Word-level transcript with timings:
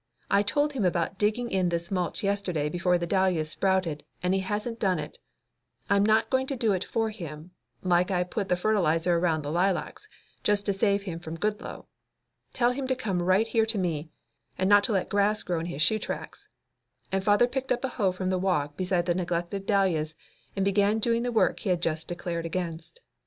I 0.31 0.41
told 0.41 0.73
him 0.73 0.83
about 0.83 1.19
digging 1.19 1.51
in 1.51 1.69
this 1.69 1.91
mulch 1.91 2.23
yesterday 2.23 2.69
before 2.69 2.97
the 2.97 3.05
dahlias 3.05 3.51
sprouted, 3.51 4.03
and 4.23 4.33
he 4.33 4.39
hasn't 4.39 4.79
done 4.79 4.97
it. 4.97 5.19
I'm 5.91 6.03
not 6.03 6.31
going 6.31 6.47
to 6.47 6.55
do 6.55 6.73
it 6.73 6.83
for 6.83 7.11
him, 7.11 7.51
like 7.83 8.09
I 8.09 8.23
put 8.23 8.49
the 8.49 8.55
fertilizer 8.55 9.19
around 9.19 9.43
the 9.43 9.51
lilacs, 9.51 10.07
just 10.43 10.65
to 10.65 10.73
save 10.73 11.03
him 11.03 11.19
from 11.19 11.37
Goodloe. 11.37 11.85
Tell 12.51 12.71
him 12.71 12.87
to 12.87 12.95
come 12.95 13.21
right 13.21 13.45
here 13.45 13.67
to 13.67 13.77
me, 13.77 14.09
and 14.57 14.67
not 14.67 14.83
to 14.85 14.91
let 14.91 15.07
grass 15.07 15.43
grow 15.43 15.59
in 15.59 15.67
his 15.67 15.83
shoe 15.83 15.99
tracks," 15.99 16.47
and 17.11 17.23
father 17.23 17.45
picked 17.45 17.71
up 17.71 17.85
a 17.85 17.89
hoe 17.89 18.11
from 18.11 18.31
the 18.31 18.39
walk 18.39 18.75
beside 18.75 19.05
the 19.05 19.13
neglected 19.13 19.67
dahlias 19.67 20.15
and 20.55 20.65
began 20.65 20.97
doing 20.97 21.21
the 21.21 21.31
work 21.31 21.59
he 21.59 21.69
had 21.69 21.79
just 21.79 22.07
declared 22.07 22.47
against. 22.47 23.01